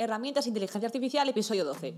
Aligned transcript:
Herramientas 0.00 0.44
de 0.44 0.48
Inteligencia 0.48 0.86
Artificial, 0.86 1.28
episodio 1.28 1.62
12. 1.62 1.94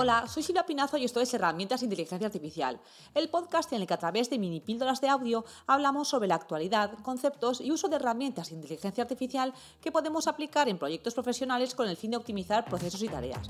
Hola, 0.00 0.28
soy 0.28 0.44
Silvia 0.44 0.64
Pinazo 0.64 0.96
y 0.96 1.04
esto 1.04 1.20
es 1.20 1.34
Herramientas 1.34 1.80
de 1.80 1.86
Inteligencia 1.86 2.28
Artificial, 2.28 2.80
el 3.16 3.28
podcast 3.30 3.72
en 3.72 3.80
el 3.80 3.88
que 3.88 3.94
a 3.94 3.98
través 3.98 4.30
de 4.30 4.38
mini 4.38 4.60
píldoras 4.60 5.00
de 5.00 5.08
audio 5.08 5.44
hablamos 5.66 6.06
sobre 6.06 6.28
la 6.28 6.36
actualidad, 6.36 6.92
conceptos 7.02 7.60
y 7.60 7.72
uso 7.72 7.88
de 7.88 7.96
herramientas 7.96 8.50
de 8.50 8.54
inteligencia 8.54 9.02
artificial 9.02 9.52
que 9.80 9.90
podemos 9.90 10.28
aplicar 10.28 10.68
en 10.68 10.78
proyectos 10.78 11.14
profesionales 11.14 11.74
con 11.74 11.88
el 11.88 11.96
fin 11.96 12.12
de 12.12 12.16
optimizar 12.16 12.64
procesos 12.66 13.02
y 13.02 13.08
tareas. 13.08 13.48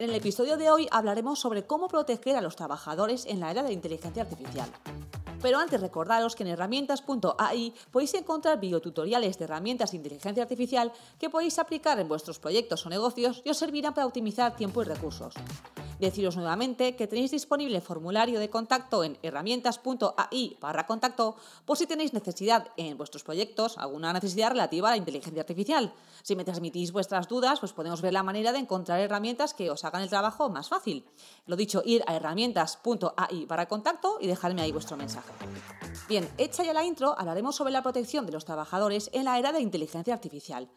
En 0.00 0.10
el 0.10 0.16
episodio 0.16 0.56
de 0.56 0.70
hoy 0.70 0.88
hablaremos 0.90 1.38
sobre 1.38 1.68
cómo 1.68 1.86
proteger 1.86 2.34
a 2.34 2.40
los 2.40 2.56
trabajadores 2.56 3.24
en 3.24 3.38
la 3.38 3.52
era 3.52 3.62
de 3.62 3.68
la 3.68 3.74
inteligencia 3.74 4.24
artificial. 4.24 4.68
Pero 5.42 5.58
antes 5.58 5.80
recordaros 5.80 6.36
que 6.36 6.44
en 6.44 6.54
herramientas.ai 6.54 7.74
podéis 7.90 8.14
encontrar 8.14 8.62
videotutoriales 8.62 9.36
de 9.36 9.44
herramientas 9.44 9.90
de 9.90 9.98
inteligencia 9.98 10.42
artificial 10.42 10.94
que 11.18 11.28
podéis 11.28 11.58
aplicar 11.58 11.98
en 11.98 12.08
vuestros 12.08 12.38
proyectos 12.38 12.86
o 12.86 12.88
negocios 12.88 13.42
y 13.44 13.50
os 13.50 13.58
servirán 13.58 13.92
para 13.92 14.06
optimizar 14.06 14.54
tiempo 14.54 14.80
y 14.82 14.86
recursos. 14.86 15.34
Deciros 16.02 16.34
nuevamente 16.34 16.96
que 16.96 17.06
tenéis 17.06 17.30
disponible 17.30 17.80
formulario 17.80 18.40
de 18.40 18.50
contacto 18.50 19.04
en 19.06 19.22
herramientas.ai 19.22 20.58
barra 20.58 20.84
contacto 20.84 21.38
por 21.62 21.78
si 21.78 21.86
tenéis 21.86 22.10
necesidad 22.10 22.74
en 22.76 22.98
vuestros 22.98 23.22
proyectos, 23.22 23.78
alguna 23.78 24.12
necesidad 24.12 24.50
relativa 24.50 24.88
a 24.88 24.90
la 24.90 24.96
inteligencia 24.96 25.42
artificial. 25.42 25.94
Si 26.24 26.34
me 26.34 26.42
transmitís 26.42 26.90
vuestras 26.90 27.28
dudas, 27.28 27.60
pues 27.60 27.72
podemos 27.72 28.02
ver 28.02 28.12
la 28.12 28.24
manera 28.24 28.50
de 28.50 28.58
encontrar 28.58 28.98
herramientas 28.98 29.54
que 29.54 29.70
os 29.70 29.84
hagan 29.84 30.02
el 30.02 30.08
trabajo 30.08 30.50
más 30.50 30.68
fácil. 30.68 31.06
Lo 31.46 31.54
dicho, 31.54 31.84
ir 31.86 32.02
a 32.08 32.16
herramientas.ai 32.16 33.46
barra 33.46 33.68
contacto 33.68 34.18
y 34.20 34.26
dejadme 34.26 34.62
ahí 34.62 34.72
vuestro 34.72 34.96
mensaje. 34.96 35.30
Bien, 36.08 36.28
hecha 36.36 36.64
ya 36.64 36.72
la 36.72 36.82
intro, 36.82 37.14
hablaremos 37.16 37.54
sobre 37.54 37.70
la 37.70 37.84
protección 37.84 38.26
de 38.26 38.32
los 38.32 38.44
trabajadores 38.44 39.08
en 39.12 39.26
la 39.26 39.38
era 39.38 39.52
de 39.52 39.60
inteligencia 39.60 40.14
artificial. 40.14 40.68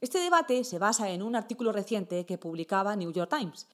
Este 0.00 0.20
debate 0.20 0.64
se 0.64 0.78
basa 0.78 1.10
en 1.10 1.20
un 1.20 1.36
artículo 1.36 1.70
reciente 1.70 2.24
que 2.24 2.38
publicaba 2.38 2.96
New 2.96 3.12
York 3.12 3.36
Times. 3.36 3.66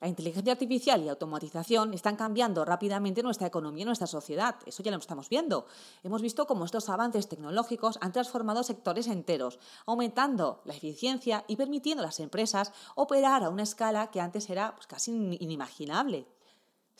La 0.00 0.08
inteligencia 0.08 0.54
artificial 0.54 1.02
y 1.02 1.04
la 1.04 1.12
automatización 1.12 1.92
están 1.92 2.16
cambiando 2.16 2.64
rápidamente 2.64 3.22
nuestra 3.22 3.46
economía 3.46 3.82
y 3.82 3.84
nuestra 3.84 4.06
sociedad. 4.06 4.56
Eso 4.64 4.82
ya 4.82 4.90
lo 4.90 4.96
estamos 4.96 5.28
viendo. 5.28 5.66
Hemos 6.02 6.22
visto 6.22 6.46
cómo 6.46 6.64
estos 6.64 6.88
avances 6.88 7.28
tecnológicos 7.28 7.98
han 8.00 8.12
transformado 8.12 8.62
sectores 8.62 9.08
enteros, 9.08 9.58
aumentando 9.84 10.62
la 10.64 10.74
eficiencia 10.74 11.44
y 11.48 11.56
permitiendo 11.56 12.02
a 12.02 12.06
las 12.06 12.18
empresas 12.20 12.72
operar 12.94 13.44
a 13.44 13.50
una 13.50 13.62
escala 13.62 14.10
que 14.10 14.22
antes 14.22 14.48
era 14.48 14.74
pues, 14.74 14.86
casi 14.86 15.12
inimaginable. 15.38 16.26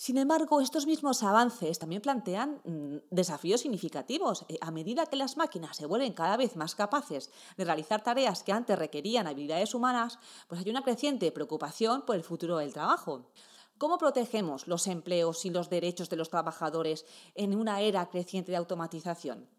Sin 0.00 0.16
embargo, 0.16 0.62
estos 0.62 0.86
mismos 0.86 1.22
avances 1.22 1.78
también 1.78 2.00
plantean 2.00 2.62
mm, 2.64 2.96
desafíos 3.10 3.60
significativos. 3.60 4.46
Eh, 4.48 4.56
a 4.62 4.70
medida 4.70 5.04
que 5.04 5.16
las 5.16 5.36
máquinas 5.36 5.76
se 5.76 5.84
vuelven 5.84 6.14
cada 6.14 6.38
vez 6.38 6.56
más 6.56 6.74
capaces 6.74 7.30
de 7.58 7.66
realizar 7.66 8.02
tareas 8.02 8.42
que 8.42 8.50
antes 8.50 8.78
requerían 8.78 9.26
habilidades 9.26 9.74
humanas, 9.74 10.18
pues 10.48 10.62
hay 10.62 10.70
una 10.70 10.82
creciente 10.82 11.30
preocupación 11.32 12.06
por 12.06 12.16
el 12.16 12.24
futuro 12.24 12.56
del 12.56 12.72
trabajo. 12.72 13.26
¿Cómo 13.76 13.98
protegemos 13.98 14.66
los 14.68 14.86
empleos 14.86 15.44
y 15.44 15.50
los 15.50 15.68
derechos 15.68 16.08
de 16.08 16.16
los 16.16 16.30
trabajadores 16.30 17.04
en 17.34 17.54
una 17.54 17.82
era 17.82 18.08
creciente 18.08 18.52
de 18.52 18.56
automatización? 18.56 19.50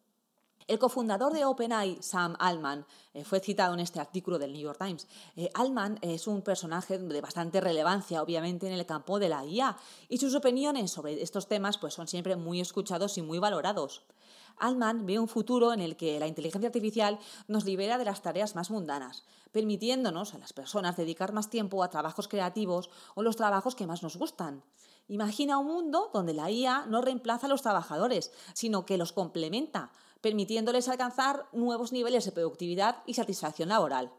El 0.72 0.80
cofundador 0.80 1.33
de 1.33 1.44
OpenAI, 1.44 1.97
Sam 2.00 2.38
Altman, 2.39 2.86
eh, 3.14 3.25
fue 3.25 3.41
citado 3.41 3.73
en 3.73 3.81
este 3.81 4.00
artículo 4.00 4.39
del 4.39 4.53
New 4.53 4.61
York 4.61 4.80
Times. 4.80 5.05
Eh, 5.36 5.50
Altman 5.53 6.00
es 6.02 6.28
un 6.28 6.41
personaje 6.44 6.97
de 6.97 7.19
bastante 7.19 7.59
relevancia, 7.59 8.23
obviamente, 8.23 8.67
en 8.67 8.73
el 8.73 8.86
campo 8.86 9.19
de 9.19 9.28
la 9.28 9.44
IA, 9.44 9.75
y 10.08 10.17
sus 10.17 10.33
opiniones 10.33 10.89
sobre 10.89 11.22
estos 11.22 11.50
temas 11.50 11.78
pues, 11.78 11.94
son 11.94 12.07
siempre 12.07 12.38
muy 12.38 12.62
escuchados 12.62 13.18
y 13.18 13.22
muy 13.22 13.38
valorados. 13.38 14.03
Altman 14.59 15.06
ve 15.06 15.19
un 15.19 15.28
futuro 15.28 15.73
en 15.73 15.81
el 15.81 15.97
que 15.97 16.22
la 16.22 16.28
inteligencia 16.28 16.68
artificial 16.68 17.19
nos 17.50 17.66
libera 17.66 17.97
de 17.97 18.06
las 18.06 18.22
tareas 18.22 18.56
más 18.56 18.72
mundanas, 18.72 19.25
permitiéndonos 19.51 20.34
a 20.35 20.38
las 20.38 20.53
personas 20.53 20.96
dedicar 20.96 21.34
más 21.34 21.50
tiempo 21.50 21.84
a 21.84 21.90
trabajos 21.90 22.29
creativos 22.29 22.90
o 23.16 23.23
los 23.23 23.35
trabajos 23.35 23.75
que 23.75 23.88
más 23.88 24.03
nos 24.03 24.16
gustan. 24.16 24.63
Imagina 25.09 25.57
un 25.57 25.67
mundo 25.67 26.09
donde 26.13 26.34
la 26.34 26.50
IA 26.50 26.85
no 26.88 27.01
reemplaza 27.01 27.47
a 27.47 27.50
los 27.50 27.62
trabajadores, 27.62 28.31
sino 28.53 28.85
que 28.85 28.97
los 28.97 29.12
complementa, 29.12 29.91
permitiéndoles 30.22 30.88
alcanzar 30.88 31.48
nuevos 31.52 31.92
niveles 31.92 32.26
de 32.26 32.32
productividad 32.32 33.04
y 33.06 33.16
satisfacción 33.16 33.70
laboral. 33.70 34.14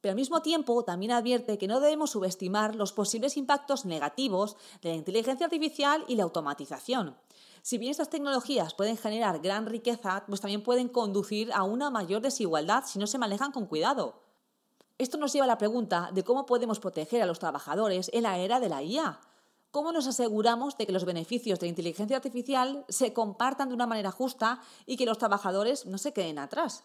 Pero 0.00 0.12
al 0.12 0.16
mismo 0.16 0.40
tiempo 0.42 0.84
también 0.84 1.12
advierte 1.12 1.58
que 1.58 1.66
no 1.66 1.80
debemos 1.80 2.10
subestimar 2.10 2.76
los 2.76 2.92
posibles 2.92 3.36
impactos 3.36 3.84
negativos 3.84 4.56
de 4.82 4.90
la 4.90 4.94
inteligencia 4.94 5.46
artificial 5.46 6.04
y 6.06 6.16
la 6.16 6.22
automatización. 6.22 7.16
Si 7.62 7.78
bien 7.78 7.90
estas 7.90 8.10
tecnologías 8.10 8.74
pueden 8.74 8.96
generar 8.96 9.40
gran 9.40 9.66
riqueza, 9.66 10.22
pues 10.28 10.40
también 10.40 10.62
pueden 10.62 10.88
conducir 10.88 11.50
a 11.52 11.64
una 11.64 11.90
mayor 11.90 12.22
desigualdad 12.22 12.84
si 12.86 13.00
no 13.00 13.08
se 13.08 13.18
manejan 13.18 13.50
con 13.50 13.66
cuidado. 13.66 14.22
Esto 14.98 15.18
nos 15.18 15.32
lleva 15.32 15.44
a 15.44 15.48
la 15.48 15.58
pregunta 15.58 16.10
de 16.14 16.22
cómo 16.22 16.46
podemos 16.46 16.78
proteger 16.78 17.22
a 17.22 17.26
los 17.26 17.40
trabajadores 17.40 18.08
en 18.14 18.22
la 18.22 18.38
era 18.38 18.60
de 18.60 18.68
la 18.68 18.82
IA. 18.82 19.20
¿Cómo 19.76 19.92
nos 19.92 20.06
aseguramos 20.06 20.78
de 20.78 20.86
que 20.86 20.92
los 20.94 21.04
beneficios 21.04 21.60
de 21.60 21.66
la 21.66 21.68
inteligencia 21.68 22.16
artificial 22.16 22.86
se 22.88 23.12
compartan 23.12 23.68
de 23.68 23.74
una 23.74 23.86
manera 23.86 24.10
justa 24.10 24.62
y 24.86 24.96
que 24.96 25.04
los 25.04 25.18
trabajadores 25.18 25.84
no 25.84 25.98
se 25.98 26.14
queden 26.14 26.38
atrás? 26.38 26.84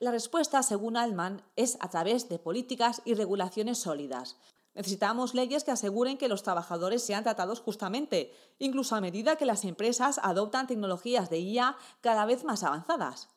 La 0.00 0.10
respuesta, 0.10 0.60
según 0.64 0.96
Altman, 0.96 1.40
es 1.54 1.78
a 1.78 1.88
través 1.88 2.28
de 2.28 2.40
políticas 2.40 3.00
y 3.04 3.14
regulaciones 3.14 3.78
sólidas. 3.78 4.34
Necesitamos 4.74 5.34
leyes 5.34 5.62
que 5.62 5.70
aseguren 5.70 6.18
que 6.18 6.26
los 6.26 6.42
trabajadores 6.42 7.04
sean 7.04 7.22
tratados 7.22 7.60
justamente, 7.60 8.34
incluso 8.58 8.96
a 8.96 9.00
medida 9.00 9.36
que 9.36 9.46
las 9.46 9.64
empresas 9.64 10.18
adoptan 10.20 10.66
tecnologías 10.66 11.30
de 11.30 11.38
IA 11.38 11.76
cada 12.00 12.26
vez 12.26 12.42
más 12.42 12.64
avanzadas. 12.64 13.28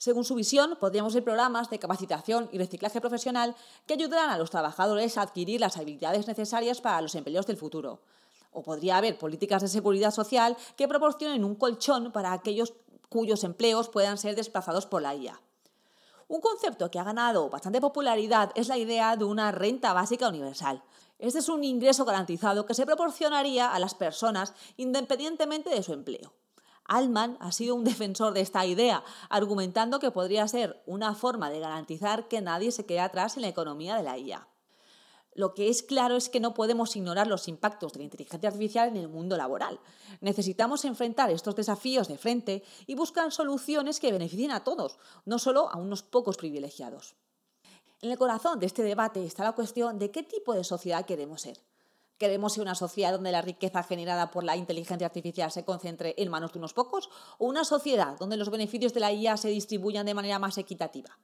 Según 0.00 0.24
su 0.24 0.34
visión, 0.34 0.78
podríamos 0.80 1.12
ver 1.12 1.22
programas 1.22 1.68
de 1.68 1.78
capacitación 1.78 2.48
y 2.52 2.56
reciclaje 2.56 3.02
profesional 3.02 3.54
que 3.84 3.92
ayudarán 3.92 4.30
a 4.30 4.38
los 4.38 4.48
trabajadores 4.48 5.18
a 5.18 5.20
adquirir 5.20 5.60
las 5.60 5.76
habilidades 5.76 6.26
necesarias 6.26 6.80
para 6.80 7.02
los 7.02 7.14
empleos 7.14 7.46
del 7.46 7.58
futuro. 7.58 8.00
O 8.50 8.62
podría 8.62 8.96
haber 8.96 9.18
políticas 9.18 9.60
de 9.60 9.68
seguridad 9.68 10.10
social 10.10 10.56
que 10.78 10.88
proporcionen 10.88 11.44
un 11.44 11.54
colchón 11.54 12.12
para 12.12 12.32
aquellos 12.32 12.72
cuyos 13.10 13.44
empleos 13.44 13.90
puedan 13.90 14.16
ser 14.16 14.36
desplazados 14.36 14.86
por 14.86 15.02
la 15.02 15.14
IA. 15.14 15.38
Un 16.28 16.40
concepto 16.40 16.90
que 16.90 16.98
ha 16.98 17.04
ganado 17.04 17.50
bastante 17.50 17.82
popularidad 17.82 18.52
es 18.54 18.68
la 18.68 18.78
idea 18.78 19.16
de 19.16 19.24
una 19.24 19.52
renta 19.52 19.92
básica 19.92 20.30
universal. 20.30 20.82
Este 21.18 21.40
es 21.40 21.50
un 21.50 21.62
ingreso 21.62 22.06
garantizado 22.06 22.64
que 22.64 22.72
se 22.72 22.86
proporcionaría 22.86 23.70
a 23.70 23.78
las 23.78 23.94
personas 23.94 24.54
independientemente 24.78 25.68
de 25.68 25.82
su 25.82 25.92
empleo. 25.92 26.32
Altman 26.90 27.36
ha 27.38 27.52
sido 27.52 27.76
un 27.76 27.84
defensor 27.84 28.34
de 28.34 28.40
esta 28.40 28.66
idea, 28.66 29.04
argumentando 29.28 30.00
que 30.00 30.10
podría 30.10 30.48
ser 30.48 30.82
una 30.86 31.14
forma 31.14 31.48
de 31.48 31.60
garantizar 31.60 32.26
que 32.26 32.40
nadie 32.40 32.72
se 32.72 32.84
quede 32.84 32.98
atrás 32.98 33.36
en 33.36 33.42
la 33.42 33.48
economía 33.48 33.96
de 33.96 34.02
la 34.02 34.18
IA. 34.18 34.48
Lo 35.32 35.54
que 35.54 35.68
es 35.68 35.84
claro 35.84 36.16
es 36.16 36.28
que 36.28 36.40
no 36.40 36.52
podemos 36.52 36.96
ignorar 36.96 37.28
los 37.28 37.46
impactos 37.46 37.92
de 37.92 38.00
la 38.00 38.04
inteligencia 38.06 38.48
artificial 38.48 38.88
en 38.88 38.96
el 38.96 39.06
mundo 39.06 39.36
laboral. 39.36 39.78
Necesitamos 40.20 40.84
enfrentar 40.84 41.30
estos 41.30 41.54
desafíos 41.54 42.08
de 42.08 42.18
frente 42.18 42.64
y 42.88 42.96
buscar 42.96 43.30
soluciones 43.30 44.00
que 44.00 44.10
beneficien 44.10 44.50
a 44.50 44.64
todos, 44.64 44.98
no 45.24 45.38
solo 45.38 45.70
a 45.70 45.76
unos 45.76 46.02
pocos 46.02 46.36
privilegiados. 46.36 47.14
En 48.02 48.10
el 48.10 48.18
corazón 48.18 48.58
de 48.58 48.66
este 48.66 48.82
debate 48.82 49.24
está 49.24 49.44
la 49.44 49.52
cuestión 49.52 50.00
de 50.00 50.10
qué 50.10 50.24
tipo 50.24 50.54
de 50.54 50.64
sociedad 50.64 51.06
queremos 51.06 51.42
ser. 51.42 51.60
¿Queremos 52.20 52.52
ser 52.52 52.60
una 52.60 52.74
sociedad 52.74 53.12
donde 53.12 53.32
la 53.32 53.40
riqueza 53.40 53.82
generada 53.82 54.30
por 54.30 54.44
la 54.44 54.54
inteligencia 54.54 55.06
artificial 55.06 55.50
se 55.50 55.64
concentre 55.64 56.14
en 56.18 56.28
manos 56.28 56.52
de 56.52 56.58
unos 56.58 56.74
pocos? 56.74 57.08
¿O 57.38 57.46
una 57.46 57.64
sociedad 57.64 58.18
donde 58.18 58.36
los 58.36 58.50
beneficios 58.50 58.92
de 58.92 59.00
la 59.00 59.10
IA 59.10 59.38
se 59.38 59.48
distribuyan 59.48 60.04
de 60.04 60.12
manera 60.12 60.38
más 60.38 60.58
equitativa? 60.58 61.18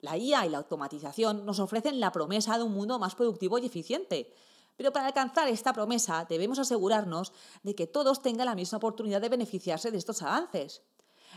La 0.00 0.16
IA 0.16 0.44
y 0.44 0.48
la 0.48 0.58
automatización 0.58 1.46
nos 1.46 1.60
ofrecen 1.60 2.00
la 2.00 2.10
promesa 2.10 2.58
de 2.58 2.64
un 2.64 2.74
mundo 2.74 2.98
más 2.98 3.14
productivo 3.14 3.60
y 3.60 3.66
eficiente. 3.66 4.34
Pero 4.76 4.92
para 4.92 5.06
alcanzar 5.06 5.46
esta 5.46 5.72
promesa 5.72 6.26
debemos 6.28 6.58
asegurarnos 6.58 7.32
de 7.62 7.76
que 7.76 7.86
todos 7.86 8.20
tengan 8.20 8.46
la 8.46 8.56
misma 8.56 8.78
oportunidad 8.78 9.20
de 9.20 9.28
beneficiarse 9.28 9.92
de 9.92 9.98
estos 9.98 10.22
avances. 10.22 10.82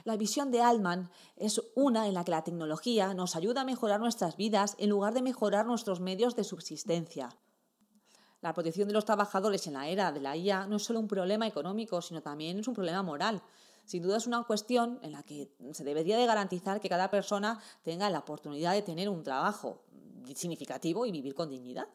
La 0.06 0.18
visión 0.18 0.50
de 0.50 0.64
Altman 0.64 1.12
es 1.36 1.62
una 1.76 2.08
en 2.08 2.16
la 2.16 2.24
que 2.24 2.32
la 2.32 2.44
tecnología 2.44 3.14
nos 3.14 3.36
ayuda 3.36 3.62
a 3.62 3.66
mejorar 3.66 4.00
nuestras 4.00 4.38
vidas 4.38 4.74
en 4.80 4.90
lugar 4.90 5.14
de 5.14 5.22
mejorar 5.22 5.68
nuestros 5.68 6.00
medios 6.00 6.36
de 6.36 6.46
subsistencia. 6.46 7.38
La 8.42 8.54
protección 8.54 8.88
de 8.88 8.94
los 8.94 9.06
trabajadores 9.06 9.68
en 9.68 9.74
la 9.74 9.88
era 9.88 10.12
de 10.12 10.20
la 10.20 10.36
IA 10.36 10.66
no 10.66 10.78
es 10.78 10.84
solo 10.84 11.00
un 11.00 11.08
problema 11.08 11.48
económico, 11.48 12.02
sino 12.02 12.22
también 12.22 12.58
es 12.60 12.68
un 12.68 12.74
problema 12.74 13.04
moral. 13.04 13.42
Sin 13.86 14.02
duda 14.02 14.18
es 14.18 14.26
una 14.26 14.44
cuestión 14.44 15.00
en 15.04 15.12
la 15.12 15.22
que 15.24 15.52
se 15.74 15.84
debería 15.84 16.18
de 16.18 16.26
garantizar 16.26 16.80
que 16.82 16.90
cada 16.90 17.10
persona 17.10 17.60
tenga 17.84 18.10
la 18.10 18.20
oportunidad 18.20 18.74
de 18.74 18.82
tener 18.82 19.10
un 19.10 19.24
trabajo 19.24 19.84
significativo 20.36 21.06
y 21.06 21.12
vivir 21.12 21.36
con 21.36 21.50
dignidad. 21.50 21.88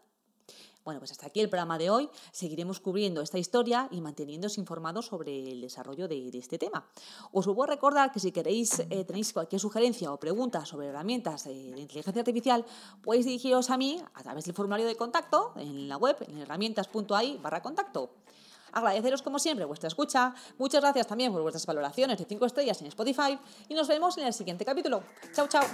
Bueno, 0.87 1.00
pues 1.00 1.11
hasta 1.11 1.27
aquí 1.27 1.41
el 1.41 1.49
programa 1.49 1.79
de 1.79 1.91
hoy. 1.91 2.09
Seguiremos 2.31 2.79
cubriendo 2.79 3.21
esta 3.21 3.38
historia 3.38 3.88
y 3.91 4.00
manteniéndose 4.00 4.61
informados 4.61 5.06
sobre 5.06 5.50
el 5.50 5.61
desarrollo 5.61 6.06
de, 6.06 6.29
este 6.38 6.59
tema. 6.59 6.87
Os 7.33 7.44
vuelvo 7.47 7.65
a 7.65 7.67
recordar 7.67 8.12
que 8.12 8.21
si 8.21 8.31
queréis, 8.31 8.79
eh, 8.79 9.05
tenéis 9.05 9.33
cualquier 9.33 9.61
sugerencia 9.61 10.12
o 10.12 10.21
pregunta 10.21 10.65
sobre 10.65 10.87
herramientas 10.87 11.43
de, 11.43 11.53
inteligencia 11.53 12.21
artificial, 12.21 12.65
podéis 13.03 13.27
dirigiros 13.27 13.69
a 13.71 13.77
mí 13.77 14.00
a 14.15 14.23
través 14.23 14.44
del 14.44 14.55
formulario 14.55 14.87
de 14.87 14.94
contacto 14.94 15.55
en 15.56 15.88
la 15.88 15.97
web, 15.97 16.17
en 16.29 16.38
herramientas.ai 16.38 17.38
barra 17.38 17.61
contacto. 17.62 18.11
Agradeceros 18.71 19.23
como 19.23 19.41
siempre 19.41 19.65
vuestra 19.65 19.88
escucha. 19.88 20.37
Muchas 20.56 20.83
gracias 20.83 21.09
también 21.09 21.33
por 21.33 21.43
vuestras 21.43 21.67
valoraciones 21.67 22.17
de 22.17 22.27
5 22.27 22.47
estrellas 22.47 22.81
en 22.81 22.87
Spotify 22.87 23.37
y 23.69 23.75
nos 23.75 23.88
vemos 23.88 24.17
en 24.19 24.27
el 24.27 24.33
siguiente 24.33 24.65
capítulo. 24.65 25.03
Chao, 25.35 25.49
chao. 25.49 25.65